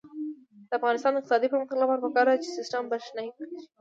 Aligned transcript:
د 0.69 0.71
افغانستان 0.79 1.11
د 1.13 1.17
اقتصادي 1.19 1.47
پرمختګ 1.51 1.77
لپاره 1.79 2.01
پکار 2.05 2.25
ده 2.29 2.35
چې 2.43 2.49
سیستم 2.57 2.81
برښنايي 2.91 3.29
شي. 3.37 3.45